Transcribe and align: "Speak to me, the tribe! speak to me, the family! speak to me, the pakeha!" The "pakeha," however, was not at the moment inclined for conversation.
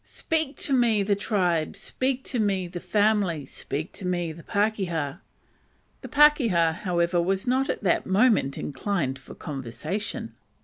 "Speak 0.03 0.57
to 0.57 0.73
me, 0.73 1.03
the 1.03 1.13
tribe! 1.15 1.75
speak 1.75 2.23
to 2.23 2.39
me, 2.39 2.67
the 2.67 2.79
family! 2.79 3.45
speak 3.45 3.93
to 3.93 4.03
me, 4.07 4.31
the 4.31 4.41
pakeha!" 4.41 5.19
The 6.01 6.07
"pakeha," 6.07 6.73
however, 6.77 7.21
was 7.21 7.45
not 7.45 7.69
at 7.69 7.83
the 7.83 8.01
moment 8.03 8.57
inclined 8.57 9.19
for 9.19 9.35
conversation. 9.35 10.33